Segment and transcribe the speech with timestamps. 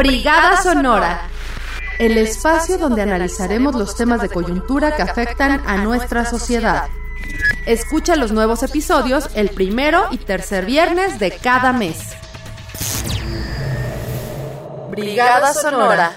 [0.00, 1.28] Brigada Sonora,
[1.98, 6.88] el espacio donde analizaremos los temas de coyuntura que afectan a nuestra sociedad.
[7.66, 11.98] Escucha los nuevos episodios el primero y tercer viernes de cada mes.
[14.90, 16.12] Brigada Sonora.